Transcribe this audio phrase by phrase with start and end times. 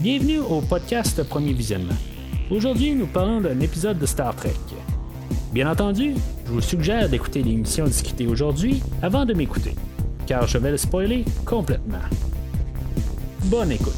[0.00, 1.96] Bienvenue au podcast Premier Visionnement.
[2.52, 4.54] Aujourd'hui, nous parlons d'un épisode de Star Trek.
[5.52, 6.14] Bien entendu,
[6.46, 9.74] je vous suggère d'écouter l'émission discutée aujourd'hui avant de m'écouter,
[10.24, 11.98] car je vais le spoiler complètement.
[13.46, 13.94] Bonne écoute.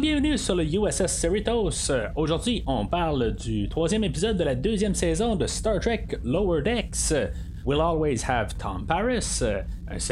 [0.00, 1.92] Bienvenue sur le USS Cerritos.
[2.16, 7.14] Aujourd'hui, on parle du troisième épisode de la deuxième saison de Star Trek Lower Decks.
[7.66, 9.42] We'll Always Have Tom Paris.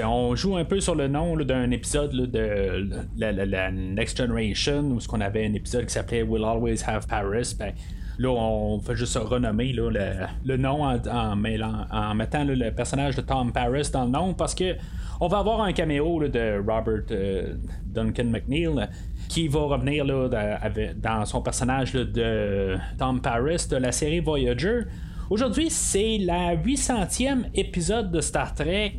[0.02, 5.06] on joue un peu sur le nom d'un épisode de la, Next Generation, où ce
[5.06, 7.54] qu'on avait un épisode qui s'appelait We'll Always Have Paris.
[7.56, 7.72] Ben,
[8.18, 14.04] là, on fait juste renommer le, nom en, mettant le personnage de Tom Paris dans
[14.04, 14.74] le nom parce que
[15.20, 17.54] on va avoir un caméo de Robert euh,
[17.86, 18.88] Duncan McNeil
[19.28, 20.04] qui va revenir
[20.96, 24.80] dans son personnage de Tom Paris de la série Voyager.
[25.30, 28.98] Aujourd'hui, c'est la 800e épisode de Star Trek.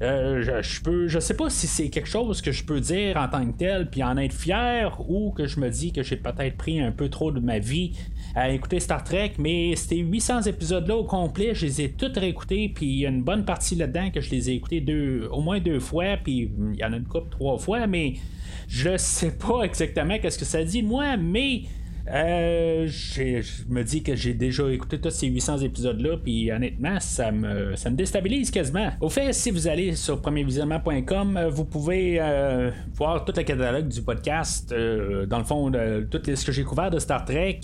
[0.00, 3.16] Euh, je, je, peux, je sais pas si c'est quelque chose que je peux dire
[3.16, 6.18] en tant que tel, puis en être fier, ou que je me dis que j'ai
[6.18, 7.96] peut-être pris un peu trop de ma vie
[8.36, 12.68] à écouter Star Trek, mais ces 800 épisodes-là au complet, je les ai toutes réécoutés,
[12.68, 15.40] puis il y a une bonne partie là-dedans que je les ai écoutés deux, au
[15.40, 18.14] moins deux fois, puis il y en a une couple trois fois, mais
[18.68, 21.62] je sais pas exactement qu'est-ce que ça dit moi, mais
[22.08, 27.32] euh, je me dis que j'ai déjà écouté tous ces 800 épisodes-là, puis honnêtement, ça
[27.32, 28.90] me, ça me déstabilise quasiment.
[29.00, 33.88] Au fait, si vous allez sur premiervisionnement.com, euh, vous pouvez euh, voir tout le catalogue
[33.88, 34.72] du podcast.
[34.72, 35.72] dans le fond,
[36.10, 37.60] tout ce que j'ai couvert de Star Trek.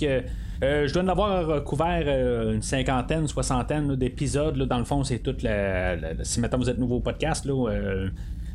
[0.60, 4.58] je dois en avoir couvert une cinquantaine, soixantaine d'épisodes.
[4.58, 7.68] Dans le fond, c'est tout la, Si maintenant vous êtes nouveau au podcast, là,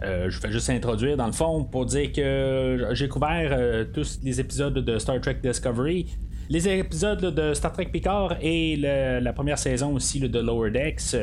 [0.02, 4.40] je vais juste introduire dans le fond pour dire que j'ai couvert euh, tous les
[4.40, 6.08] épisodes de Star Trek Discovery,
[6.50, 11.16] les épisodes de Star Trek Picard et la première saison aussi de Lower Decks.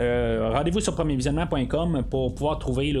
[0.00, 2.94] Euh, rendez-vous sur premiervisionnement.com pour pouvoir trouver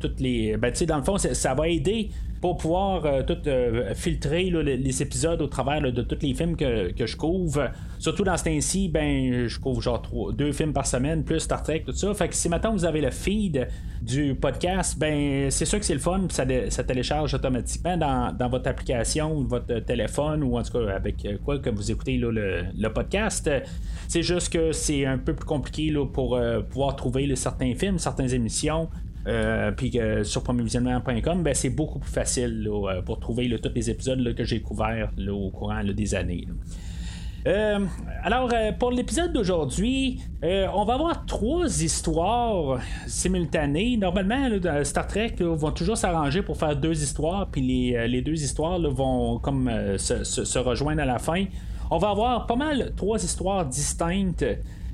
[0.00, 0.56] toutes les.
[0.56, 5.40] Ben, dans le fond, ça va aider pour pouvoir euh, tout euh, filtrer les, épisodes
[5.42, 7.70] au travers de tous les films que, je couvre.
[7.98, 11.82] Surtout dans ce temps-ci, ben, je couvre genre deux films par semaine, plus Star Trek,
[11.84, 12.12] tout ça.
[12.14, 13.68] Fait que si maintenant vous avez le feed
[14.00, 18.68] du podcast, ben c'est sûr que c'est le fun, ça, ça, télécharge automatiquement dans, votre
[18.68, 22.88] application ou votre téléphone ou en tout cas avec euh, quoi que vous écoutez le,
[22.88, 23.50] podcast.
[24.08, 26.40] C'est juste que c'est un peu plus compliqué pour
[26.70, 28.88] pouvoir trouver certains films, certaines émissions.
[29.26, 34.34] Euh, puis sur premiervisionnement.com, ben, c'est beaucoup plus facile euh, pour trouver tous les épisodes
[34.34, 36.46] que j'ai couverts au courant des années.
[37.46, 37.86] Euh,
[38.22, 43.96] alors, pour l'épisode d'aujourd'hui, on va avoir trois histoires simultanées.
[43.96, 44.48] Normalement,
[44.84, 49.70] Star Trek vont toujours s'arranger pour faire deux histoires, puis les, deux histoires vont comme
[49.96, 51.44] se, rejoindre à la fin.
[51.90, 54.44] On va avoir pas mal trois histoires distinctes.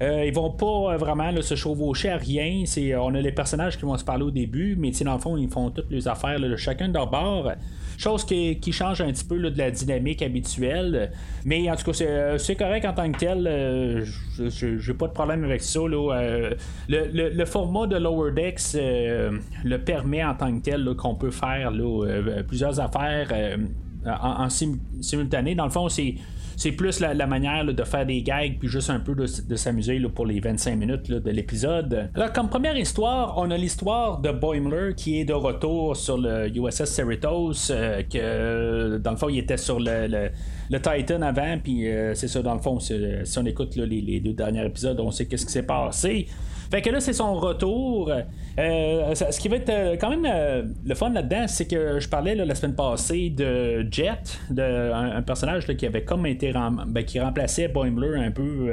[0.02, 2.64] Euh, ils vont pas euh, vraiment se chevaucher à rien.
[2.66, 5.36] C'est, on a les personnages qui vont se parler au début, mais dans le fond,
[5.36, 7.52] ils font toutes les affaires de chacun de leur bord.
[7.98, 11.12] Chose qui, change un petit peu de la dynamique habituelle.
[11.46, 13.46] Mais en tout cas, c'est, c'est correct en tant que tel.
[13.46, 14.04] Euh,
[14.50, 15.80] j'ai pas de problème avec ça.
[15.88, 21.72] le, format de Lower Decks le permet en tant que tel qu'on peut faire
[22.46, 23.32] plusieurs affaires
[24.06, 25.54] en simultané.
[25.54, 26.16] Dans le fond, c'est
[26.56, 30.26] c'est plus la, manière de faire des gags puis juste un peu de, s'amuser pour
[30.26, 32.10] les 25 minutes de l'épisode.
[32.14, 36.48] Alors, comme première histoire, on a l'histoire de Boimler qui est de retour sur le
[36.48, 40.30] USS Cerritos, euh, que dans le fond, il était sur le,
[40.70, 42.94] Titan avant, puis euh, c'est ça, dans le fond, si
[43.36, 46.26] on écoute les, les, deux derniers épisodes, on sait qu'est-ce qui s'est passé.
[46.70, 48.10] Fait que là, c'est son retour.
[48.58, 52.08] Euh, ce qui va être euh, quand même euh, le fun là-dedans, c'est que je
[52.08, 57.68] parlais la semaine passée de Jet, un, personnage qui avait comme été ben, qui remplaçait
[57.68, 58.72] Boimler un peu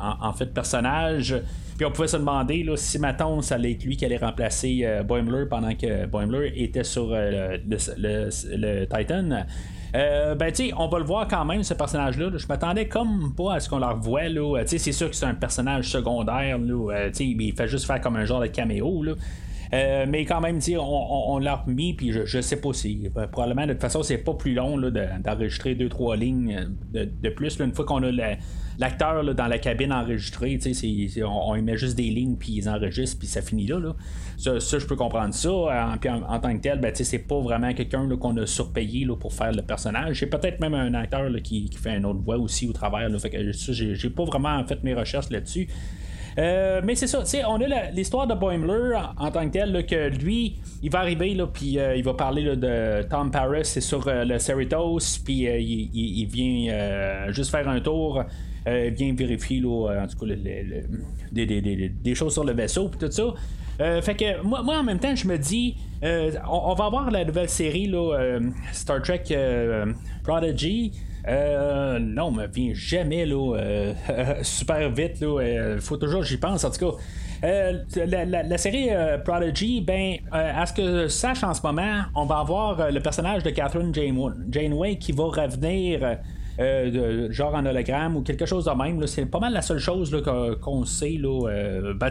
[0.00, 1.36] en, fait personnage.
[1.76, 5.44] Puis on pouvait se demander si maintenant ça allait être lui qui allait remplacer Boimler
[5.48, 9.44] pendant que Boimler était sur le, Titan.
[9.94, 12.30] Euh, ben, tu on va le voir quand même, ce personnage-là.
[12.36, 14.28] Je m'attendais comme pas à ce qu'on le revoie.
[14.28, 14.62] Là.
[14.66, 16.58] c'est sûr que c'est un personnage secondaire.
[16.58, 16.94] Là.
[16.94, 19.02] Euh, il fait juste faire comme un genre de caméo.
[19.02, 19.12] Là.
[19.72, 23.08] Euh, mais quand même, on, on, l'a remis, puis je, sais pas si.
[23.32, 27.58] probablement, de toute façon, c'est pas plus long d'enregistrer deux, trois lignes de, plus.
[27.60, 28.10] une fois qu'on a
[28.78, 30.58] l'acteur dans la cabine enregistrée,
[31.22, 33.94] on, on met juste des lignes, puis ils enregistrent, puis ça finit là.
[34.38, 35.50] Ça, je peux comprendre ça.
[35.50, 39.16] En, puis en, tant que tel, ben, c'est pas vraiment quelqu'un qu'on a surpayé là,
[39.16, 40.20] pour faire le personnage.
[40.20, 43.08] C'est peut-être même un acteur qui, fait une autre voix aussi au travers.
[43.08, 45.68] Là, fait j'ai pas vraiment fait mes recherches là-dessus.
[46.38, 50.56] Euh, mais c'est ça, on a l'histoire de Boimler en, tant que tel, que lui,
[50.82, 54.24] il va arriver, là, puis euh, il va parler de Tom Paris, c'est sur euh,
[54.24, 58.24] le Cerritos, puis il, vient juste faire un tour.
[58.66, 60.34] vient vérifier, là, en tout cas,
[61.32, 64.02] des, choses sur le vaisseau, puis tout ça.
[64.02, 67.48] fait que moi, moi, en même temps, je me dis, on, va avoir la nouvelle
[67.48, 68.38] série là,
[68.72, 69.24] Star Trek
[70.22, 70.92] Prodigy.
[71.26, 73.56] Euh, non, me vient jamais là,
[74.42, 75.20] super vite.
[75.20, 76.96] Il faut toujours j'y pense en tout cas.
[77.44, 82.02] Euh, la, série euh, Prodigy, ben, euh, à ce que je sache en ce moment,
[82.14, 83.92] on va avoir le personnage de Catherine
[84.50, 86.18] Janeway qui va revenir.
[87.30, 89.06] genre en hologramme ou quelque chose de même.
[89.06, 90.16] C'est pas mal la seule chose
[90.60, 91.16] qu'on sait.
[91.20, 92.10] Là, ben,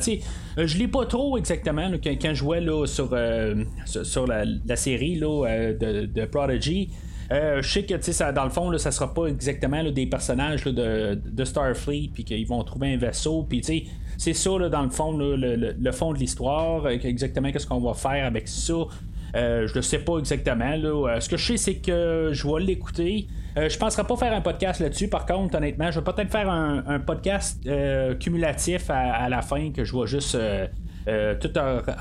[0.57, 3.09] je lis pas trop exactement quand, je jouais là, sur,
[3.85, 6.89] sur, la, série là, de, Prodigy.
[7.29, 11.43] Je sais que ça, dans le fond, là, ça sera pas exactement des personnages de,
[11.43, 13.61] Starfleet, puis qu'ils vont trouver un vaisseau, puis
[14.17, 18.25] c'est ça, dans le fond, le, fond de l'histoire, euh, exactement qu'est-ce qu'on va faire
[18.25, 18.73] avec ça.
[19.35, 20.73] Euh, je ne sais pas exactement.
[20.83, 23.27] Euh, ce que je sais, c'est que je vais l'écouter.
[23.55, 25.07] je ne penserai pas faire un podcast là-dessus.
[25.07, 27.67] Par contre, honnêtement, je vais peut-être faire un, podcast
[28.19, 30.37] cumulatif à, la fin que je vais juste
[31.39, 31.51] tout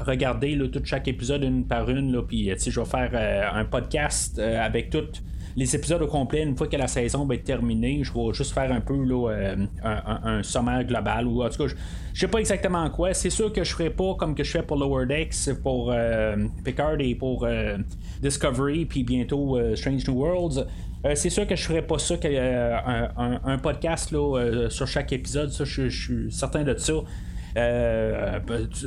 [0.06, 2.22] regarder, tout chaque épisode une par une.
[2.26, 5.22] Puis je vais faire un podcast avec toutes
[5.56, 8.52] les épisodes au complet, une fois que la saison va être terminée, je vais juste
[8.52, 11.26] faire un peu là, euh, un, sommaire global.
[11.26, 11.74] Ou en tout cas,
[12.12, 13.14] je, sais pas exactement quoi.
[13.14, 16.36] C'est sûr que je ferai pas comme que je fais pour Lower Decks, pour euh,
[16.62, 17.78] Picard et pour euh,
[18.20, 20.66] Discovery, puis bientôt Strange New Worlds.
[21.14, 25.64] c'est sûr que je ferai pas ça un, un, podcast là, sur chaque épisode, ça
[25.64, 26.94] je suis certain de ça.
[27.56, 28.38] Euh,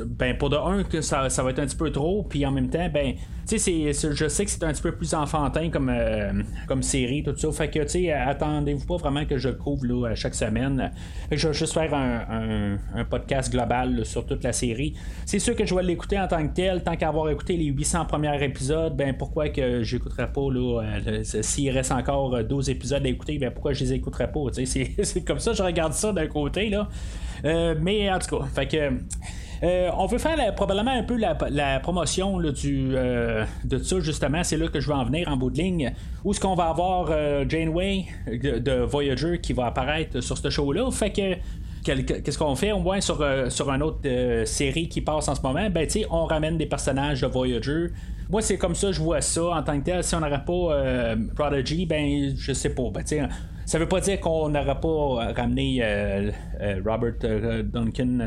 [0.05, 2.69] ben pour de un que ça, va être un petit peu trop, puis en même
[2.69, 3.15] temps, ben
[3.47, 6.31] tu sais, je sais que c'est un petit peu plus enfantin comme, euh,
[6.67, 7.51] comme série, tout ça.
[7.51, 10.91] Fait que, tu sais, attendez-vous pas vraiment que je couvre là, chaque semaine.
[11.31, 12.77] je vais juste faire un,
[13.09, 14.93] podcast global sur toute la série.
[15.25, 18.05] C'est sûr que je vais l'écouter en tant que tel, tant qu'avoir écouté les 800
[18.05, 23.09] premiers épisodes, ben pourquoi que j'écouterais pas, là, euh, s'il reste encore 12 épisodes à
[23.09, 26.11] écouter, ben pourquoi je les écouterais pas, tu sais, c'est comme ça, je regarde ça
[26.11, 26.87] d'un côté, là.
[27.45, 28.91] Euh, mais en tout cas, fait que.
[29.61, 34.41] Euh, on veut faire probablement un peu la, promotion du, euh, de ça, justement.
[34.41, 35.93] C'est là que je vais en venir en bout de ligne.
[36.23, 37.07] Où est-ce qu'on va avoir
[37.49, 40.89] Janeway de, Voyager qui va apparaître sur ce show-là?
[40.91, 41.35] Fait que.
[41.83, 42.71] Qu'est-ce qu'on fait?
[42.73, 44.07] Au moins sur, sur une autre
[44.45, 45.69] série qui passe en ce moment?
[45.69, 47.87] Ben, tu on ramène des personnages de Voyager.
[48.29, 50.03] Moi, c'est comme ça je vois ça en tant que tel.
[50.03, 52.83] Si on n'aurait pas Prodigy, ben, je sais pas.
[52.93, 53.03] Ben,
[53.69, 58.17] ça veut pas dire qu'on n'aurait pas ramené euh, euh, Robert euh, Duncan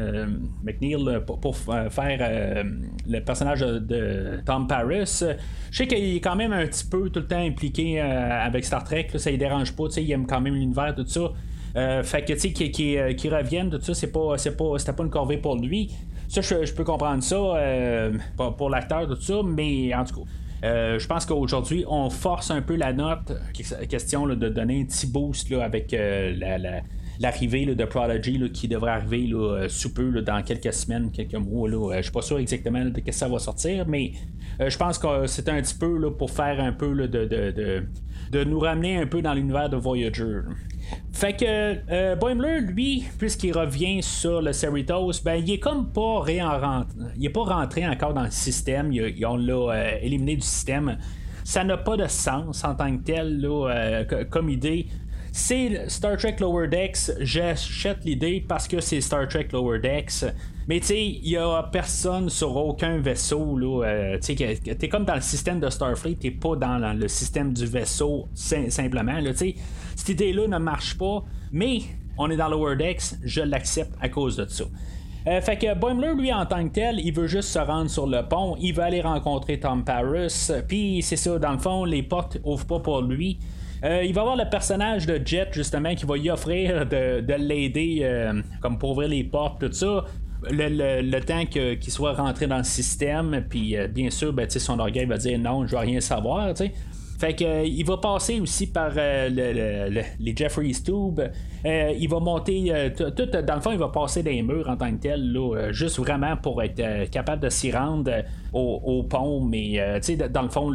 [0.62, 2.65] McNeil pour, faire
[3.09, 5.00] le personnage de Tom Paris.
[5.00, 8.85] Je sais qu'il est quand même un petit peu tout le temps impliqué avec Star
[8.85, 11.33] Trek, ça ne dérange pas, il aime quand même l'univers, tout ça.
[12.05, 15.11] fait que tu sais qui, reviennent tout ça c'est pas c'est pas c'était pas une
[15.11, 15.91] corvée pour lui
[16.29, 17.41] ça je, peux comprendre ça
[18.37, 20.31] pour, pour l'acteur tout ça mais en tout cas
[20.64, 23.32] euh, je pense qu'aujourd'hui, on force un peu la note.
[23.88, 26.35] Question de donner un petit boost avec euh,
[27.19, 31.69] l'arrivée de Prodigy qui devrait arriver là, sous peu dans quelques semaines, quelques mois.
[31.69, 31.97] Là.
[31.97, 34.12] Je suis pas sûr exactement de ce ça va sortir, mais
[34.61, 37.85] euh, je pense que c'est un petit peu pour faire un peu de,
[38.38, 40.40] nous ramener un peu dans l'univers de Voyager.
[41.12, 41.44] Fait que
[41.90, 46.96] euh, Boimler, lui, puisqu'il revient sur le Cerritos, ben il est comme pas réenrentré.
[47.17, 48.90] Il est pas rentré encore dans le système.
[49.26, 50.99] On l'a euh, éliminé du système.
[51.44, 54.87] Ça n'a pas de sens en tant que tel là, euh, comme idée.
[55.32, 60.25] C'est Star Trek Lower Decks, j'achète l'idée parce que c'est Star Trek Lower Decks.
[60.69, 63.58] Mais tu sais, il y a personne sur aucun vaisseau.
[63.58, 67.53] Là, euh, tu t'es comme dans le système de Starfleet, t'es pas dans le système
[67.53, 69.19] du vaisseau simplement.
[69.19, 71.81] Là, cette idée-là ne marche pas, mais
[72.19, 74.65] on est dans Lower Decks, je l'accepte à cause de ça.
[75.29, 78.06] Euh, fait que Boimler, lui, en tant que tel, il veut juste se rendre sur
[78.06, 80.29] le pont, il veut aller rencontrer Tom Paris,
[80.67, 83.39] puis c'est ça, dans le fond, les portes ouvrent pas pour lui.
[83.84, 88.01] Euh, il va avoir le personnage de Jet, justement, qui va y offrir de, l'aider,
[88.03, 90.05] euh, comme pour ouvrir les portes, tout ça.
[90.51, 95.17] Le, temps qu'il soit rentré dans le système, puis bien sûr, ben, son orgueil va
[95.17, 96.65] dire non, je veux rien savoir, tu.
[97.22, 101.20] Fait que, euh, il va passer aussi par euh, les Jeffrey's Tube.
[101.65, 104.91] Euh, il va monter tout, dans le fond, il va passer des murs en tant
[104.91, 105.39] que tel,
[105.70, 108.11] juste vraiment pour être capable de s'y rendre
[108.53, 109.41] au, pont.
[109.41, 110.69] Mais dans le fond,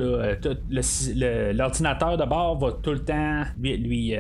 [1.54, 4.16] l'ordinateur de bord va tout le temps lui,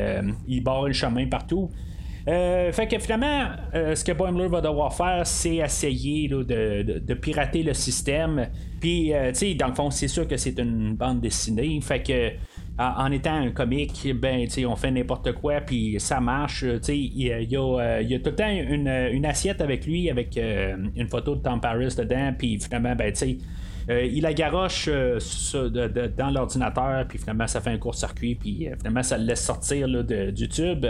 [0.49, 1.69] il barre le chemin partout.
[2.27, 8.47] Fait que finalement, ce que Boimler va devoir faire, c'est essayer de, pirater le système.
[8.79, 11.79] Puis, euh, tu sais, dans le fond, c'est sûr que c'est une bande dessinée.
[11.81, 12.31] Fait que,
[12.77, 16.61] en, étant un comique, ben, on fait n'importe quoi, puis ça marche.
[16.61, 21.07] Tu sais, il y, a, tout le temps une, assiette avec lui, avec euh, une
[21.07, 23.37] photo de Tom Paris dedans, puis finalement, ben, sais,
[23.89, 29.23] il la garoche dans l'ordinateur, puis finalement, ça fait un court-circuit, puis finalement, ça le
[29.23, 30.85] laisse sortir du tube.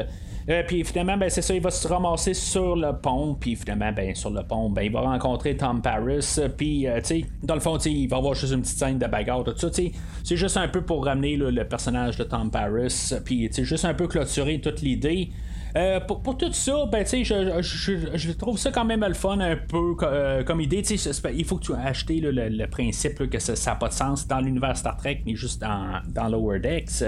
[0.68, 4.16] Puis finalement, ben, c'est ça, il va se ramasser sur le pont, puis finalement, ben,
[4.16, 6.26] sur le pont, ben, il va rencontrer Tom Paris,
[6.58, 9.44] puis, tu sais, dans le fond, il va avoir juste une petite scène de bagarre,
[9.44, 9.92] tout ça, tu
[10.24, 13.94] c'est juste un peu pour ramener le personnage de Tom Paris, puis, tu juste un
[13.94, 15.30] peu clôturer toute l'idée.
[15.78, 19.56] Euh, pour, tout ça, ben, je, je, je, trouve ça quand même le fun un
[19.56, 20.82] peu euh, comme idée.
[21.36, 24.40] Il faut que tu achètes le, le, principe que ça n'a pas de sens dans
[24.40, 27.04] l'univers Star Trek, mais juste dans, dans Lower Decks.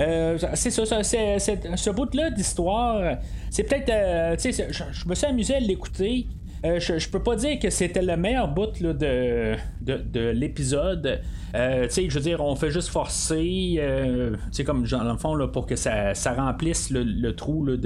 [0.00, 3.18] Euh, c'est ça, c'est, ce bout-là d'histoire,
[3.50, 4.40] c'est peut-être.
[4.40, 6.26] je, me suis amusé à l'écouter.
[6.62, 11.20] je, je peux pas dire que c'était le meilleur bout de, de l'épisode.
[11.54, 14.36] Euh, je veux dire, on fait juste forcer, euh,
[14.66, 17.76] comme dans le fond, là, pour que ça, remplisse le, trou de,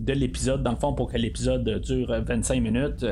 [0.00, 3.06] de l'épisode, dans le fond, pour que l'épisode dure 25 minutes.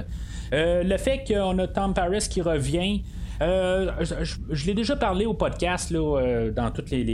[0.52, 3.02] Euh, le fait qu'on a Tom Paris qui revient.
[3.42, 7.04] Je, l'ai déjà parlé au podcast là, dans toutes les,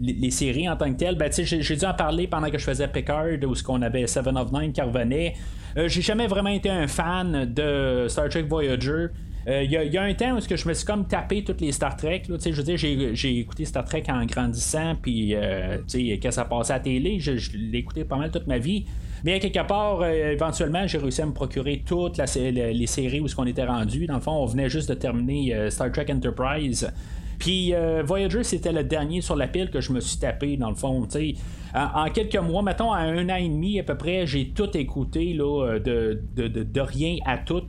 [0.00, 1.16] les, séries en tant que telles.
[1.16, 4.36] Ben, j'ai, dû en parler pendant que je faisais Picard, où ce qu'on avait Seven
[4.36, 5.34] of Nine qui revenait.
[5.76, 9.08] j'ai jamais vraiment été un fan de Star Trek Voyager.
[9.46, 11.96] Il euh, y, a un temps où je me suis comme tapé toutes les Star
[11.96, 12.22] Trek.
[12.28, 15.78] Je veux dire, j'ai, écouté Star Trek en grandissant, puis euh,
[16.22, 18.84] quand ça passait à la télé, je, l'ai écouté pas mal toute ma vie.
[19.24, 23.28] Mais à quelque part, euh, éventuellement, j'ai réussi à me procurer toutes les séries où
[23.28, 24.06] ce qu'on était rendu.
[24.06, 26.90] Dans le fond, on venait juste de terminer Star Trek Enterprise.
[27.38, 27.72] Puis
[28.04, 31.06] Voyager, c'était le dernier sur la pile que je me suis tapé, dans le fond.
[31.74, 34.76] En, en, quelques mois, mettons, à un an et demi à peu près, j'ai tout
[34.76, 37.66] écouté de, rien à tout.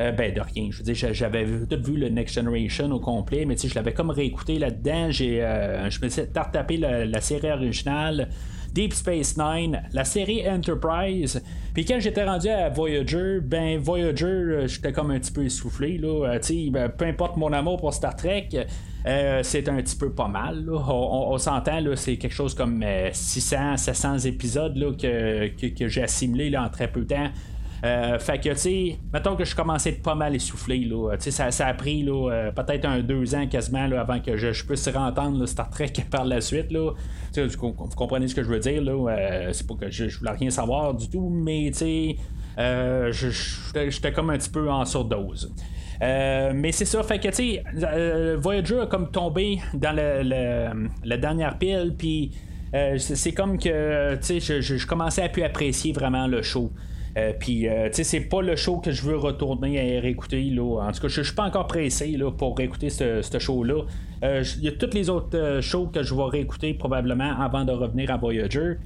[0.00, 0.68] Euh, ben, de rien.
[0.70, 4.10] Je veux dire, j'avais tout vu le Next Generation au complet, mais je l'avais comme
[4.10, 5.10] réécouté là-dedans.
[5.20, 8.28] Euh, je me suis tapé la, la série originale.
[8.72, 11.42] Deep Space Nine, la série Enterprise.
[11.74, 15.98] Puis quand j'étais rendu à Voyager, ben Voyager, euh, j'étais comme un petit peu essoufflé.
[15.98, 16.38] Là.
[16.70, 18.48] Ben, peu importe mon amour pour Star Trek,
[19.04, 20.68] c'est un petit peu pas mal.
[20.70, 26.64] On, s'entend, c'est quelque chose comme 600, 700 épisodes là, que, que j'ai assimilé là,
[26.64, 27.30] en très peu de temps.
[27.84, 31.16] Euh, fait que, tu sais, mettons que je commençais pas mal essoufflé, là.
[31.16, 34.36] Tu sais, ça, a pris, là, euh, peut-être un deux ans quasiment, là, avant que
[34.36, 36.92] je, puisse rentendre Star Trek par la suite, là.
[37.32, 38.92] Tu vous, comprenez ce que je veux dire, là.
[38.92, 42.16] Euh, c'est pas que je, voulais rien savoir du tout, mais, tu
[42.56, 43.10] sais,
[43.90, 45.52] j'étais comme un petit peu en surdose.
[46.00, 51.58] mais c'est ça, fait que tu sais, Voyager a comme tombé dans le, la dernière
[51.58, 52.30] pile, puis
[52.98, 56.70] c'est comme que tu sais, je, je, commençais à plus apprécier vraiment le show.
[57.16, 60.44] Euh, puis, euh, tu sais, c'est pas le show que je veux retourner à réécouter.
[60.44, 60.82] Là.
[60.82, 63.82] En tout cas, je suis pas encore pressé là, pour réécouter ce, show-là.
[64.24, 67.72] Euh, il y a toutes les autres shows que je vais réécouter probablement avant de
[67.72, 68.76] revenir à Voyager.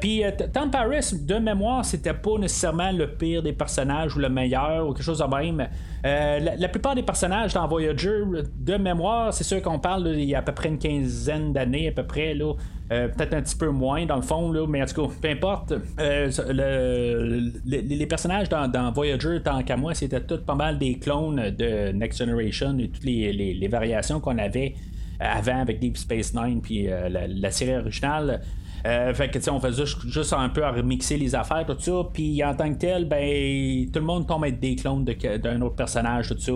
[0.00, 0.22] puis
[0.52, 4.92] Tom Paris, de mémoire, c'était pas nécessairement le pire des personnages ou le meilleur ou
[4.92, 5.68] quelque chose de même.
[6.02, 8.22] la, plupart des personnages dans Voyager,
[8.56, 11.88] de mémoire, c'est sûr qu'on parle il y a à peu près une quinzaine d'années
[11.88, 12.32] à peu près.
[12.34, 12.54] Là,
[12.92, 15.28] euh, peut-être un petit peu moins dans le fond, là, mais en tout cas, peu
[15.28, 15.74] importe.
[15.98, 21.90] Euh, les personnages dans, Voyager, tant qu'à moi, c'était tout pas mal des clones de
[21.92, 24.74] Next Generation et toutes les, variations qu'on avait
[25.18, 28.42] avant avec Deep Space Nine puis euh, la, série originale.
[28.84, 32.08] fait que, on faisait juste, un peu à remixer les affaires, tout ça.
[32.12, 35.74] Puis en tant que tel, ben, tout le monde tombe être des clones d'un autre
[35.74, 36.52] personnage, tout ça.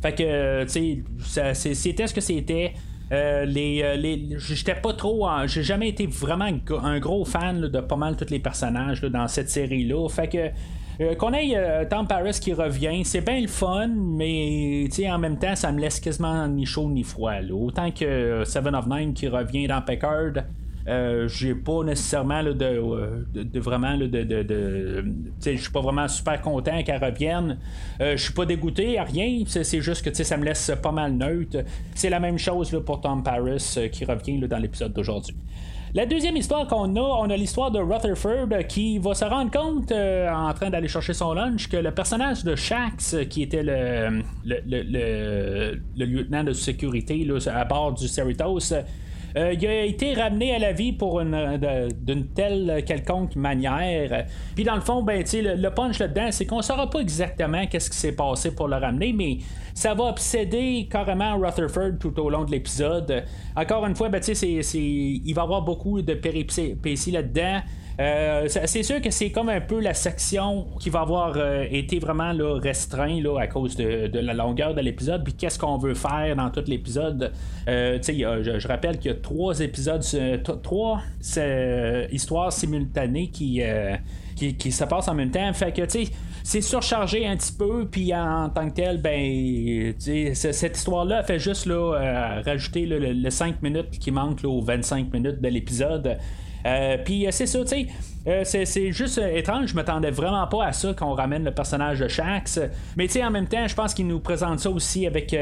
[0.00, 2.72] Fait que, tu sais, c'était ce que c'était.
[3.12, 5.28] Euh, les, euh, j'étais pas trop.
[5.46, 6.48] J'ai jamais été vraiment
[6.82, 10.08] un gros fan de pas mal tous les personnages dans cette série-là.
[10.08, 10.50] Fait que.
[11.00, 15.56] Euh, qu'on ait Tom Paris qui revient, c'est bien le fun, mais en même temps,
[15.56, 17.40] ça me laisse quasiment ni chaud ni froid.
[17.50, 20.44] Autant que Seven of Nine qui revient dans Packard,
[20.88, 27.58] euh, j'ai pas nécessairement de, de, vraiment je suis pas vraiment super content qu'elle revienne.
[28.00, 29.44] Euh, je suis pas dégoûté à rien.
[29.46, 31.58] C'est juste que ça me laisse pas mal neutre.
[31.94, 35.36] C'est la même chose pour Tom Paris euh, qui revient dans l'épisode d'aujourd'hui.
[35.94, 39.92] La deuxième histoire qu'on a, on a l'histoire de Rutherford qui va se rendre compte
[39.92, 44.62] en train d'aller chercher son lunch que le personnage de Shax, qui était le, le,
[45.94, 48.72] le, lieutenant de sécurité à bord du Cerritos,
[49.36, 51.58] euh, il a été ramené à la vie pour une
[52.00, 54.26] d'une telle quelconque manière.
[54.54, 57.90] Puis dans le fond, ben, le, le punch là-dedans, c'est qu'on saura pas exactement qu'est-ce
[57.90, 59.38] qui s'est passé pour le ramener, mais
[59.74, 63.24] ça va obséder carrément Rutherford tout au long de l'épisode.
[63.56, 67.60] Encore une fois, ben, c'est, il va y avoir beaucoup de péripéties là-dedans.
[68.02, 72.00] Euh, c'est sûr que c'est comme un peu la section qui va avoir euh, été
[72.00, 75.94] vraiment là, restreint là, à cause de, la longueur de l'épisode, puis qu'est-ce qu'on veut
[75.94, 77.32] faire dans tout l'épisode?
[77.68, 80.02] Euh, je, je, rappelle qu'il y a trois épisodes,
[80.62, 81.00] trois
[82.10, 83.62] histoires simultanées qui
[84.34, 85.52] qui, se passe en même temps.
[85.52, 89.94] Fait que, tu sais, c'est surchargé un petit peu, puis en, tant que tel, ben,
[90.34, 95.48] cette histoire-là fait juste là, rajouter le, 5 minutes qui manque aux 25 minutes de
[95.48, 96.18] l'épisode.
[97.04, 97.88] Puis c'est ça, tu
[98.44, 102.08] sais, c'est juste étrange, je m'attendais vraiment pas à ça qu'on ramène le personnage de
[102.08, 102.60] Shax.
[102.96, 105.36] Mais tu sais, en même temps, je pense qu'il nous présente ça aussi avec.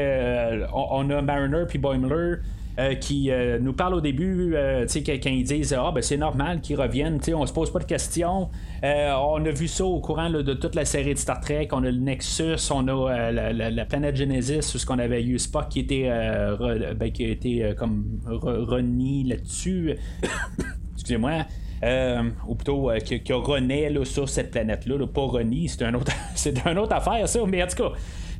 [0.73, 2.37] on, a Mariner puis Boimler.
[2.79, 6.61] Euh, qui euh, nous parle au début, euh, quand ils disent Ah, ben c'est normal
[6.61, 8.49] qu'ils reviennent, on se pose pas de questions.
[8.81, 11.67] on a vu ça au courant de toute la série de Star Trek.
[11.73, 15.67] On a le Nexus, on a la, planète Genesis, où ce qu'on avait eu Spock
[15.67, 16.09] qui était,
[16.95, 19.97] ben, qui a comme renié là-dessus.
[21.01, 21.45] Excusez-moi.
[22.47, 26.77] ou plutôt qui, qui, renaît sur cette planète-là, pas renie, c'est un autre, c'est une
[26.77, 27.91] autre affaire ça, mais en tout cas,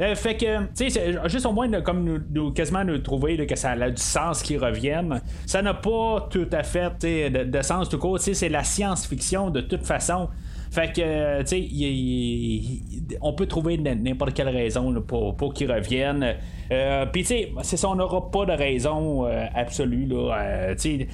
[0.01, 3.71] euh, fait que, tu sais, juste au moins, comme nous, quasiment nous trouver que ça
[3.71, 7.99] a du sens qui revienne, ça n'a pas tout à fait de, de, sens tout
[7.99, 8.19] court.
[8.19, 10.29] C'est la science-fiction de toute façon.
[10.71, 16.35] Fait que, tu sais, on peut trouver n'importe quelle raison pour, pour qu'ils reviennent.
[16.71, 20.07] Euh, Puis, tu sais, c'est ça, on n'aura pas de raison euh, absolue.
[20.13, 21.07] Euh, tu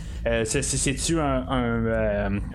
[0.44, 1.46] sais, c'est-tu un,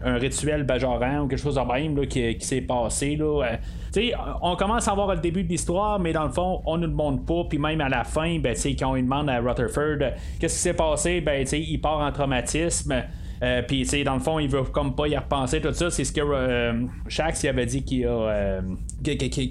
[0.05, 3.17] un, rituel bajoran ou quelque chose de même qui, qui s'est passé?
[3.17, 3.57] Là,
[3.93, 6.87] sais, on commence à voir le début de l'histoire, mais dans le fond, on ne
[6.87, 7.45] le montre pas.
[7.49, 9.99] Puis même à la fin, ben, quand on demande à Rutherford
[10.41, 12.95] qu'est-ce qui s'est passé, ben, il part en traumatisme.
[13.43, 15.91] Euh, puis, dans le fond, il veut comme pas y repenser, tout ça.
[15.91, 18.61] C'est ce que euh, Shax avait dit qu'il, euh,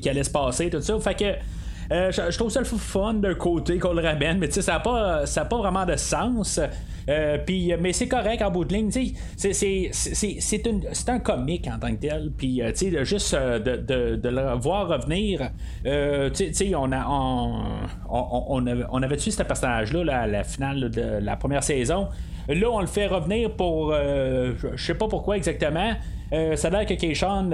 [0.06, 0.98] allait se passer, tout ça.
[1.00, 2.12] Fait que.
[2.12, 5.44] je, trouve ça le fun d'un côté qu'on le ramène, mais ça n'a pas, ça
[5.44, 6.62] pas vraiment de sens.
[7.06, 8.92] mais c'est correct en bout de ligne.
[9.36, 12.32] C'est, un comique en tant que tel.
[12.38, 12.62] Puis,
[13.04, 15.50] juste de, de, de, le voir revenir,
[15.84, 17.66] on, a, on,
[18.10, 22.08] on, avait, on avait tué ce personnage-là à la finale de la première saison?
[22.48, 23.92] Là, on le fait revenir pour.
[23.94, 25.94] Euh, je sais pas pourquoi exactement.
[26.34, 27.52] Euh, ça a l'air que Keishon,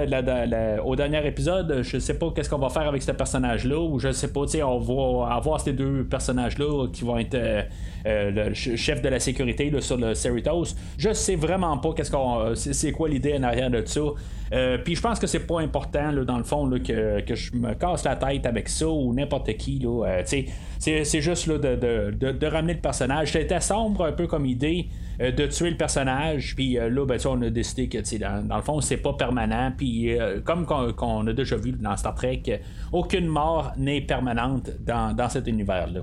[0.86, 4.12] au dernier épisode, je sais pas qu'est-ce qu'on va faire avec ce personnage-là, ou je
[4.12, 7.64] sais pas, on va avoir ces deux personnages-là qui vont être euh,
[8.08, 10.76] le chef de la sécurité sur le Cerritos.
[10.98, 14.02] Je sais vraiment pas qu'est-ce qu'on, c'est quoi l'idée en arrière de ça.
[14.84, 18.16] Puis je pense que c'est pas important dans le fond que, je me casse la
[18.16, 19.86] tête avec ça ou n'importe qui.
[20.80, 23.32] c'est, juste de, ramener le personnage.
[23.32, 24.88] C'était sombre un peu comme idée.
[25.20, 26.56] Euh, de tuer le personnage.
[26.56, 29.72] Puis euh, là, ben, on a décidé que dans, le fond, c'est pas permanent.
[29.76, 32.44] Puis euh, comme qu'on a déjà vu dans Star Trek,
[32.92, 36.02] aucune mort n'est permanente dans, dans cet univers-là.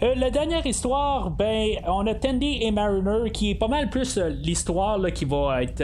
[0.00, 5.00] La dernière histoire, ben, on a Tandy et Mariner qui est pas mal plus l'histoire
[5.12, 5.82] qui va être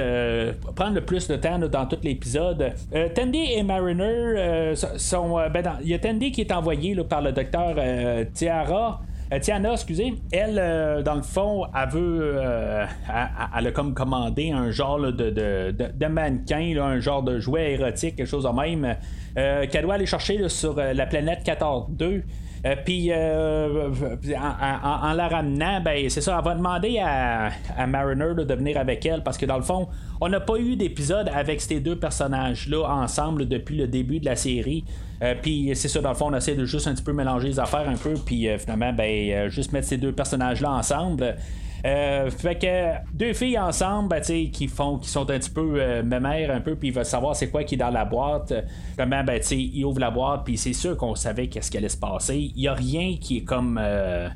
[0.75, 2.73] prendre le plus de temps dans tout l'épisode.
[3.15, 5.37] Tandy et Mariner sont.
[5.53, 7.75] ben, il y a Tandy qui est envoyé par le docteur
[8.35, 9.01] Tiara
[9.33, 12.33] euh, Tiana, excusez, elle, euh, dans le fond, elle veut.
[12.37, 12.85] Euh,
[13.57, 15.31] elle, a comme commandé un genre de,
[15.71, 18.97] de, mannequin, un genre de jouet érotique, quelque chose de même,
[19.35, 22.23] qu'elle doit aller chercher sur la planète 14-2.
[22.65, 23.91] Euh, puis euh,
[24.41, 27.51] en, la ramenant, ben c'est ça, elle va demander à,
[27.87, 29.89] Mariner de venir avec elle parce que dans le fond,
[30.21, 34.37] on n'a pas eu d'épisode avec ces deux personnages-là ensemble depuis le début de la
[34.37, 34.85] série.
[35.23, 37.49] Euh, puis c'est ça, dans le fond, on essaie de juste un petit peu mélanger
[37.49, 41.37] les affaires un peu, puis finalement, ben, juste mettre ces deux personnages-là ensemble.
[41.85, 46.03] Euh, fait que deux filles ensemble, ben, qui font, qui sont un petit peu euh,
[46.03, 48.53] un peu, puis ils veulent savoir c'est quoi qui est dans la boîte.
[48.97, 51.97] Comment, ben, ils ouvrent la boîte, puis c'est sûr qu'on savait qu'est-ce qui allait se
[51.97, 52.53] passer.
[52.55, 53.79] Il y a rien qui est comme.
[53.83, 54.29] Euh,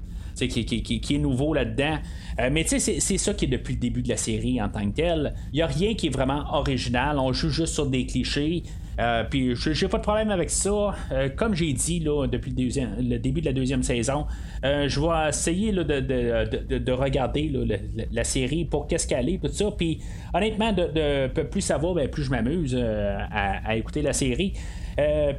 [0.45, 1.99] qui, qui, qui, est nouveau là-dedans.
[2.39, 4.69] Euh, mais tu sais, c'est ça qui est depuis le début de la série en
[4.69, 5.35] tant que tel.
[5.53, 7.19] Il n'y a rien qui est vraiment original.
[7.19, 8.63] On joue juste sur des clichés.
[8.99, 10.95] Euh, puis j'ai pas de problème avec ça.
[11.13, 14.27] Euh, comme j'ai dit là, depuis le, début de la deuxième saison,
[14.65, 17.53] euh, je vais essayer là, de, regarder
[18.11, 19.71] la, série pour qu'est-ce qu'elle est, tout ça.
[19.77, 20.01] Puis
[20.33, 24.55] honnêtement, de, plus ça va, ben, plus je m'amuse à, écouter la série.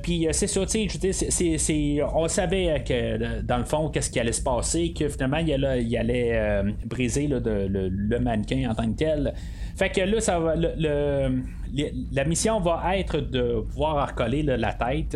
[0.04, 4.94] puis c'est ça, sais, on savait que dans le fond, qu'est-ce qui allait se passer,
[4.94, 9.34] que finalement, il allait briser le, mannequin en tant que tel.
[9.78, 11.44] Fait que là, ça va, le,
[12.12, 15.16] la mission va être de pouvoir recoller la tête.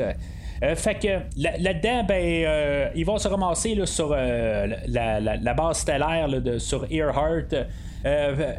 [0.64, 6.30] Euh, fait que là-dedans, ben, euh, ils vont se ramasser sur euh, la, base stellaire
[6.30, 7.48] de, sur Earhart.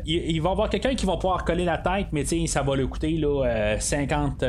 [0.05, 2.89] il, va y avoir quelqu'un qui va pouvoir coller la tête, mais ça va lui
[2.89, 4.45] coûter là, 50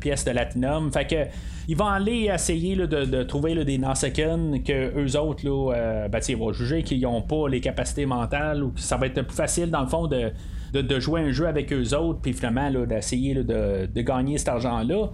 [0.00, 0.90] pièces de latinum.
[0.90, 1.30] Fait que
[1.70, 6.54] ils vont aller essayer de, trouver des Nausicaan que eux autres là, ben, ils vont
[6.54, 9.82] juger qu'ils n'ont pas les capacités mentales ou que ça va être plus facile dans
[9.82, 10.32] le fond de
[10.72, 15.10] de, jouer un jeu avec eux autres, puis finalement d'essayer de, de, gagner cet argent-là.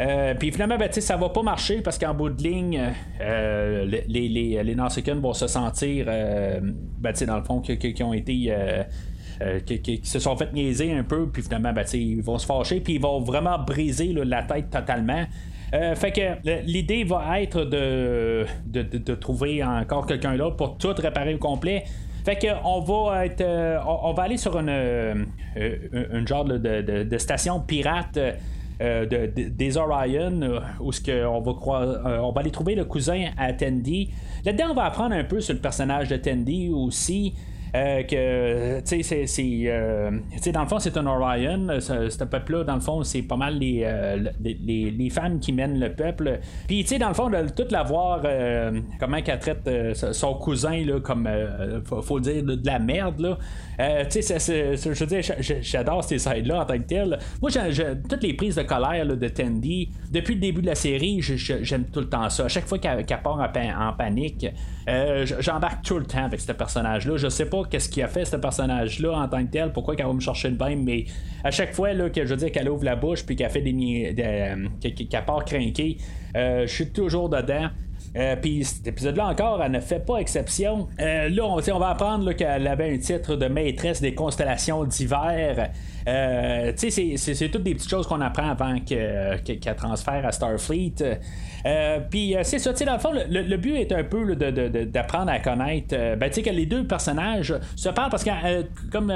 [0.00, 2.80] Euh, puis finalement, ben, ça va pas marcher parce qu'en bout de ligne,
[3.20, 8.52] euh, les, les, les vont se sentir, euh, ben, dans le fond, qui, ont été
[9.66, 12.94] qui, se sont fait niaiser un peu, puis finalement, ben, ils vont se fâcher, puis
[12.94, 15.24] ils vont vraiment briser la tête totalement.
[15.72, 21.38] fait que l'idée va être de, de, trouver encore quelqu'un là pour tout réparer au
[21.38, 21.84] complet.
[22.24, 23.44] Fait que on va être,
[23.86, 25.26] on, va aller sur une,
[25.56, 28.18] une, genre de, station pirate.
[28.78, 33.52] des Orion, où ce que on va croire, on va aller trouver le cousin à
[33.52, 34.10] Tandy.
[34.44, 37.34] Là-dedans, on va apprendre un peu sur le personnage de Tandy aussi.
[37.74, 39.62] Euh, que, tu sais, c'est.
[39.66, 40.10] Euh,
[40.52, 41.68] dans le fond, c'est un Orion.
[41.80, 45.78] Ce, peuple-là, dans le fond, c'est pas mal les, euh, les, les, femmes qui mènent
[45.78, 46.40] le peuple.
[46.66, 48.22] Puis, tu sais, dans le fond, de tout la voir,
[48.98, 51.28] comment qu'elle traite son cousin, là, comme,
[51.84, 54.04] faut, dire, de, la merde, là.
[54.04, 55.22] tu sais, je veux dire,
[55.60, 57.18] j'adore ces sides-là en tant que tel.
[57.40, 57.50] Moi,
[58.08, 62.00] toutes les prises de colère de Tandy, depuis le début de la série, j'aime tout
[62.00, 62.44] le temps ça.
[62.44, 64.46] À chaque fois qu'elle part en, panique,
[65.40, 67.16] j'embarque tout le temps avec ce personnage-là.
[67.16, 70.06] Je sais pas qu'est-ce qui a fait ce personnage-là en tant que tel, pourquoi qu'elle
[70.06, 71.04] va me chercher le bain, mais
[71.44, 73.62] à chaque fois là, que je veux dire qu'elle ouvre la bouche puis qu'elle fait
[73.62, 75.98] des, euh, qu'elle part craquer,
[76.36, 77.68] euh, je suis toujours dedans.
[78.16, 80.88] Euh, puis cet épisode-là encore, elle ne fait pas exception.
[80.98, 85.70] là, on, on va apprendre qu'elle avait un titre de maîtresse des constellations d'hiver.
[86.08, 90.94] Euh, c'est toutes des petites choses qu'on apprend avant qu'elle transfère à Starfleet.
[91.68, 95.38] Euh, puis euh, c'est ça, dans le fond, le, but est un peu d'apprendre à
[95.38, 98.30] connaître, ben, que les deux personnages se parlent parce que,
[98.90, 99.12] comme,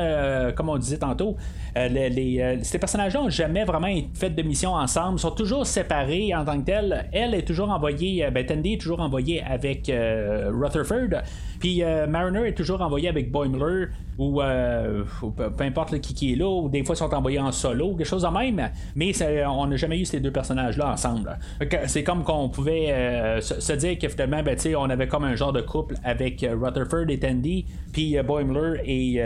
[0.55, 1.37] comme on disait tantôt,
[1.77, 6.59] les, ces personnages-là n'ont jamais vraiment fait de mission ensemble, sont toujours séparés en tant
[6.61, 7.09] que tels.
[7.13, 11.23] Elle est toujours envoyée, ben, Tandy est toujours envoyée avec Rutherford,
[11.63, 13.87] puis Mariner est toujours envoyé avec Boimler
[14.19, 17.95] ou, peu importe qui, qui est là, ou des fois ils sont envoyés en solo,
[17.95, 19.13] quelque chose de même, mais
[19.47, 21.39] on n'a jamais eu ces deux personnages-là ensemble.
[21.87, 25.53] C'est comme qu'on pouvait euh, se, dire que finalement, ben, on avait comme un genre
[25.53, 29.23] de couple avec euh, Rutherford et Tandy, puis euh, Boimler et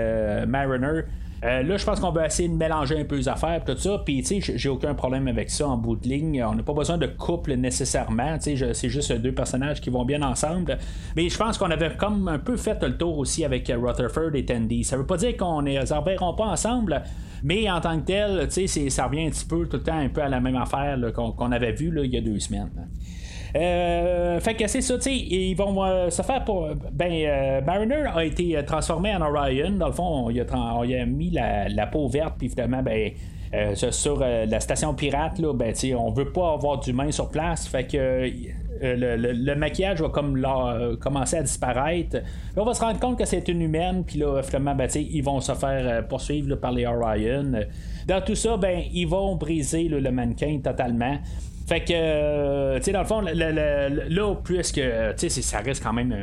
[0.47, 1.03] Mariner.
[1.43, 4.03] Là, je pense qu'on va essayer de mélanger un peu les affaires, tout ça.
[4.05, 6.43] Puis, tu sais, j'ai aucun problème avec ça en bout de ligne.
[6.45, 8.39] On n'a pas besoin de couple nécessairement.
[8.39, 10.79] Tu sais, c'est juste deux personnages qui vont bien ensemble.
[11.15, 14.45] Mais je pense qu'on avait comme un peu fait le tour aussi avec Rutherford et
[14.45, 14.85] Tandy.
[14.85, 17.03] Ça veut pas dire qu'on ne les reverront pas ensemble,
[17.43, 18.51] mais en tant que tel,
[18.91, 21.53] ça revient un petit peu tout le temps un peu à la même affaire qu'on,
[21.53, 22.71] avait vu il y a deux semaines.
[23.55, 26.69] Euh, fait que c'est ça, tu sais, ils vont euh, se faire pour.
[26.93, 29.71] Ben, euh, Mariner a été transformé en Orion.
[29.71, 33.13] Dans le fond, on y a, mis la, peau verte, puis finalement, ben.
[33.75, 37.67] sur la station pirate, là, ben, on veut pas avoir d'humains sur place.
[37.67, 38.29] Fait que
[38.83, 40.45] le, maquillage va comme
[41.01, 42.19] commencer à disparaître.
[42.57, 45.41] on va se rendre compte que c'est une humaine, puis là, finalement, ben, ils vont
[45.41, 47.53] se faire poursuivre par les Orion.
[48.07, 51.19] Dans tout ça, ben, ils vont briser le mannequin totalement.
[51.67, 55.93] Fait que, euh, tu sais, dans le fond, là, puisque, tu sais, ça reste quand
[55.93, 56.15] même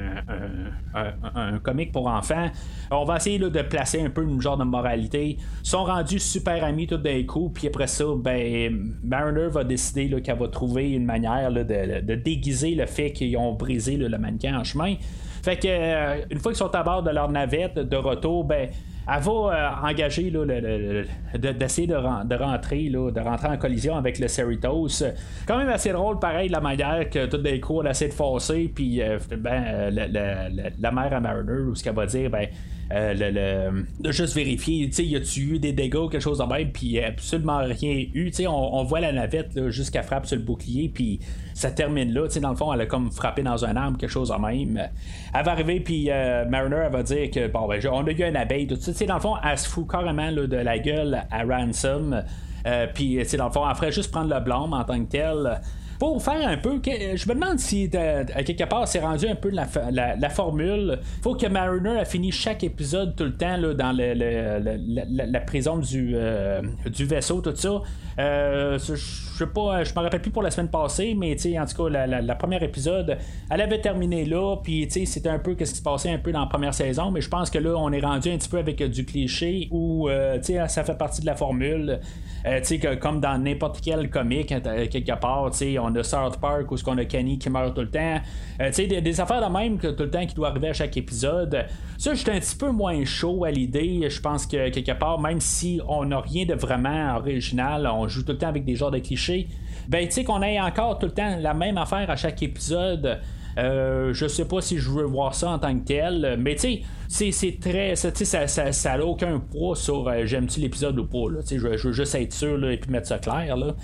[0.93, 2.49] un, comique pour enfants,
[2.91, 5.37] on va essayer de placer un peu une genre de moralité.
[5.63, 10.09] Ils sont rendus super amis tout d'un coup, puis après ça, ben, Mariner va décider
[10.21, 14.63] qu'elle va trouver une manière de, déguiser le fait qu'ils ont brisé le mannequin en
[14.63, 14.95] chemin.
[15.43, 18.69] Fait que, euh, une fois qu'ils sont à bord de leur navette de retour, ben,
[19.07, 21.95] elle va euh, engager d'essayer de,
[22.35, 25.03] rentrer de rentrer en collision avec le Cerritos.
[25.45, 28.71] Quand même assez drôle, pareil, la manière que tout d'un coup elle essaie de forcer,
[28.73, 32.47] puis euh, ben, la, mère à Mariner, ou ce qu'elle va dire, ben,
[32.93, 36.71] euh, de juste vérifier, tu sais, y a-tu eu des dégâts, quelque chose de même,
[36.71, 38.31] puis absolument rien eu.
[38.31, 41.19] Tu sais, on, voit la navette jusqu'à frappe sur le bouclier, puis
[41.53, 42.27] ça termine là.
[42.27, 44.35] Tu sais, dans le fond, elle a comme frappé dans un arbre, quelque chose de
[44.35, 44.89] même.
[45.33, 46.09] Elle va arriver, puis
[46.49, 49.05] Mariner, elle va dire que, bon, ben, on a eu un abeille, tout ça sais,
[49.05, 52.23] dans le fond, elle se fout carrément de la gueule à Ransom.
[52.65, 55.61] Euh, puis, dans le fond, elle ferait juste prendre le blâme en tant que tel
[55.99, 56.81] pour faire un peu.
[56.83, 59.67] Je me demande si à quelque part c'est rendu un peu la,
[60.15, 60.99] la, formule.
[61.21, 65.77] faut que Mariner a fini chaque épisode tout le temps là, dans le, la, prison
[65.77, 67.81] du, euh, du vaisseau, tout ça.
[68.19, 71.83] Euh, je sais pas, je me rappelle plus pour la semaine passée, mais en tout
[71.83, 73.17] cas, la, la, première épisode,
[73.49, 76.41] elle avait terminé là, puis c'était un peu ce qui se passait un peu dans
[76.41, 78.83] la première saison, mais je pense que là, on est rendu un petit peu avec
[78.83, 81.99] du cliché où euh, ça fait partie de la formule.
[82.45, 85.49] Euh, que, comme dans n'importe quel comique, quelque part,
[85.81, 88.19] on a South Park où on a Kenny qui meurt tout le temps.
[88.59, 91.65] des, des, affaires de même que tout le temps qui doit arriver à chaque épisode.
[91.97, 94.07] Ça, j'étais un petit peu moins chaud à l'idée.
[94.09, 98.23] Je pense que quelque part, même si on n'a rien de vraiment original, on joue
[98.23, 99.47] tout le temps avec des genres de clichés.
[99.87, 103.19] Ben, tu sais, qu'on ait encore tout le temps la même affaire à chaque épisode.
[103.57, 106.81] Euh, je sais pas si je veux voir ça en tant que tel, mais tu
[107.07, 107.95] sais, c'est très.
[107.95, 108.09] Ça,
[108.47, 111.39] ça, ça, aucun poids sur euh, j'aime-tu l'épisode ou pas.
[111.49, 113.55] je, veux juste être sûr là, et puis mettre ça clair.
[113.55, 113.75] Là.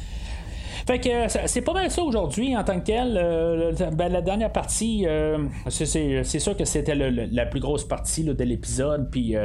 [0.89, 3.13] Fait que c'est pas mal ça aujourd'hui en tant que tel.
[3.93, 5.05] Ben, la dernière partie,
[5.67, 9.07] c'est sûr que c'était la plus grosse partie de l'épisode.
[9.11, 9.35] Puis,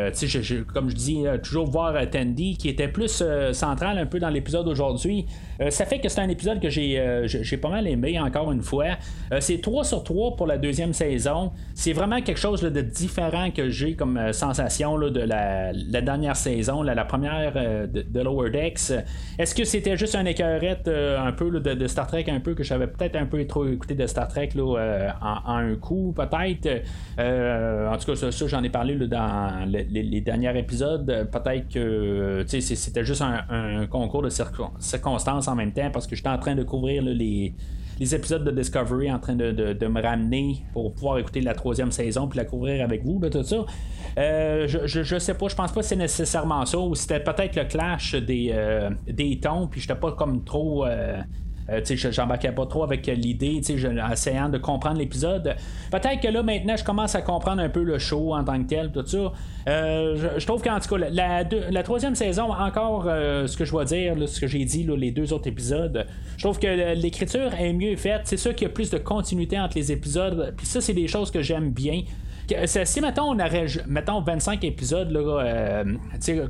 [0.72, 5.26] comme je dis, toujours voir Tandy qui était plus central un peu dans l'épisode aujourd'hui.
[5.70, 8.96] Ça fait que c'est un épisode que j'ai pas mal aimé encore une fois.
[9.40, 11.52] c'est 3 sur 3 pour la deuxième saison.
[11.74, 17.04] C'est vraiment quelque chose de différent que j'ai comme sensation de la, dernière saison, la
[17.04, 17.52] première
[17.88, 18.92] de, Lower Decks.
[19.38, 22.86] Est-ce que c'était juste un écœurette un peu de, Star Trek, un peu que j'avais
[22.86, 26.84] peut-être un peu trop écouté de Star Trek là, en, un coup, peut-être?
[27.18, 31.28] en tout cas, ça, j'en ai parlé dans les, derniers épisodes.
[31.30, 36.38] Peut-être que c'était juste un, concours de circonstances en même temps parce que j'étais en
[36.38, 37.54] train de couvrir les
[38.00, 42.38] épisodes de Discovery en train de, me ramener pour pouvoir écouter la troisième saison puis
[42.38, 43.64] la couvrir avec vous, de tout ça.
[44.18, 47.56] Euh, je, je, sais pas, je pense pas que c'est nécessairement ça, ou c'était peut-être
[47.56, 48.90] le clash des, euh,
[49.42, 50.86] tons, puis j'étais pas comme trop.
[50.86, 51.20] Euh,
[51.70, 53.60] euh, j'embarquais pas trop avec l'idée,
[53.98, 55.56] en essayant de comprendre l'épisode.
[55.90, 58.68] Peut-être que là, maintenant, je commence à comprendre un peu le show en tant que
[58.68, 59.32] tel, tout ça.
[59.68, 63.86] Euh, je, trouve qu'en tout cas, la, troisième saison, encore euh, ce que je dois
[63.86, 67.96] dire, ce que j'ai dit, les deux autres épisodes, je trouve que l'écriture est mieux
[67.96, 68.22] faite.
[68.24, 70.52] C'est sûr qu'il y a plus de continuité entre les épisodes.
[70.56, 72.02] Puis ça, c'est des choses que j'aime bien.
[72.66, 75.82] Si mettons on aurait mettons 25 épisodes là,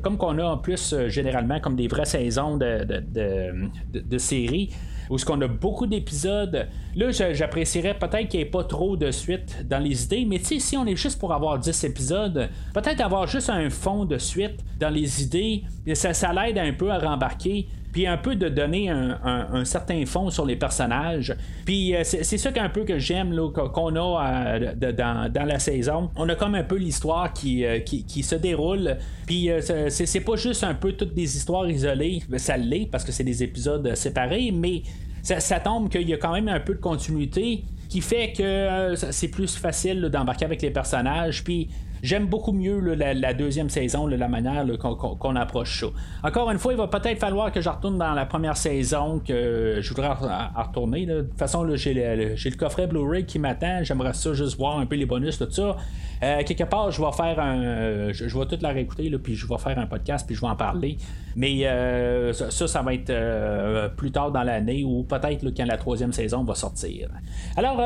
[0.02, 4.70] comme qu'on a en plus généralement comme des vraies saisons de, de, de séries
[5.10, 6.68] où ce qu'on a beaucoup d'épisodes.
[6.94, 10.46] Là, j'apprécierais peut-être qu'il n'y ait pas trop de suite dans les idées, mais tu
[10.46, 14.18] sais, si on est juste pour avoir 10 épisodes, peut-être avoir juste un fond de
[14.18, 15.64] suite dans les idées,
[15.94, 20.28] ça, ça l'aide un peu à rembarquer puis un peu de donner un, certain fond
[20.28, 21.34] sur les personnages.
[21.64, 26.10] Puis euh, c'est ça qu'un peu que j'aime qu'on a euh, dans, la saison.
[26.16, 28.96] On a comme un peu l'histoire qui, euh, qui, se déroule.
[29.26, 29.48] Puis
[29.88, 32.20] c'est pas juste un peu toutes des histoires isolées.
[32.36, 34.82] Ça l'est parce que c'est des épisodes séparés, mais
[35.22, 39.28] ça, tombe qu'il y a quand même un peu de continuité qui fait que c'est
[39.28, 41.44] plus facile d'embarquer avec les personnages.
[41.44, 41.68] Puis
[42.04, 45.86] J'aime beaucoup mieux la, deuxième saison, la manière qu'on approche ça.
[46.22, 49.78] Encore une fois, il va peut-être falloir que je retourne dans la première saison que
[49.80, 50.10] je voudrais
[50.54, 51.06] retourner.
[51.06, 53.82] De toute façon, j'ai le, coffret Blu-ray qui m'attend.
[53.84, 55.76] J'aimerais ça juste voir un peu les bonus, tout ça.
[56.22, 58.12] Euh, quelque part, je vais faire un.
[58.12, 60.56] Je, vais tout la réécouter, puis je vais faire un podcast, puis je vais en
[60.56, 60.96] parler.
[61.36, 65.76] Mais euh, ça, ça va être euh, plus tard dans l'année ou peut-être quand la
[65.76, 67.08] troisième saison va sortir.
[67.56, 67.82] Alors,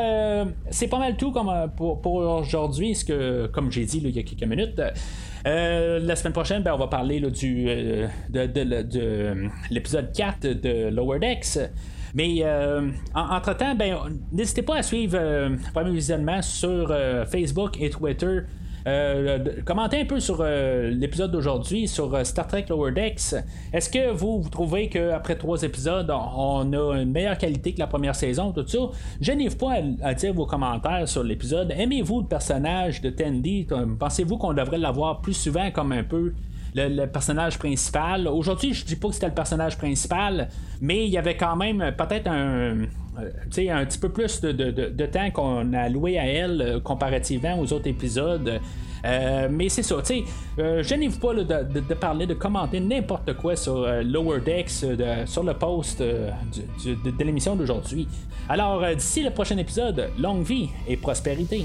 [0.71, 2.95] c'est pas mal tout comme, pour, aujourd'hui.
[2.95, 4.81] Ce que, comme j'ai dit il y a quelques minutes.
[5.45, 7.64] la semaine prochaine, ben, on va parler du,
[8.29, 11.59] de, l'épisode 4 de Lower Decks.
[12.14, 12.44] Mais
[13.14, 13.97] entre-temps, ben,
[14.33, 16.94] n'hésitez pas à suivre euh, Premier Visionnement sur
[17.31, 18.42] Facebook et Twitter.
[18.88, 23.35] Euh, commentez un peu sur euh, l'épisode d'aujourd'hui sur euh, Star Trek Lower Decks.
[23.73, 27.87] Est-ce que vous, vous trouvez qu'après trois épisodes, on a une meilleure qualité que la
[27.87, 28.79] première saison, tout ça?
[29.21, 31.75] Gênez-vous pas à, dire vos commentaires sur l'épisode.
[31.77, 33.66] Aimez-vous le personnage de Tandy?
[33.99, 36.33] Pensez-vous qu'on devrait l'avoir plus souvent comme un peu
[36.87, 38.29] le, personnage principal.
[38.29, 40.49] Aujourd'hui, je dis pas que c'était le personnage principal,
[40.81, 42.87] mais il y avait quand même peut-être un,
[43.21, 47.73] euh, un petit peu plus de, temps qu'on a alloué à elle euh, comparativement aux
[47.73, 48.61] autres épisodes.
[49.05, 50.25] Euh, mais c'est ça, tu
[50.57, 54.85] sais, gênez-vous pas de, parler, de commenter n'importe quoi sur Lower Decks,
[55.27, 58.09] sur le post de l'émission d'aujourd'hui.
[58.49, 61.64] Alors, d'ici le prochain épisode, longue vie et prospérité.